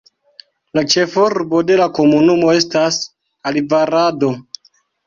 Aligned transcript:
La 0.77 0.83
ĉefurbo 0.93 1.61
de 1.73 1.77
la 1.83 1.87
komunumo 1.99 2.51
estas 2.63 3.01
Alvarado. 3.53 4.35